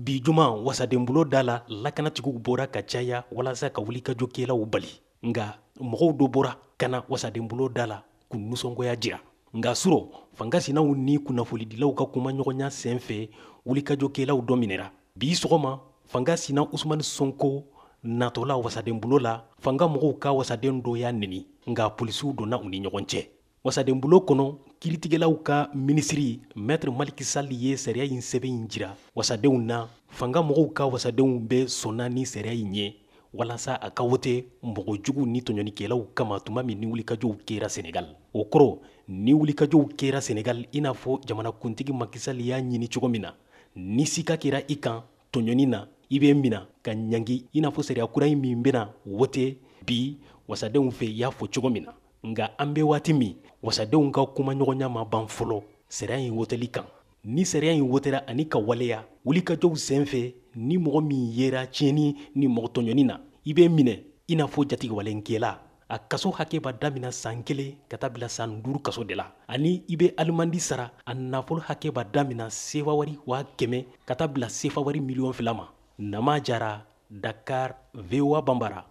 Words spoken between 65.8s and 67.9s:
a kaso hakɛ b'a damina san kelen